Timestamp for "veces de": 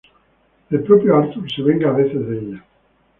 1.93-2.39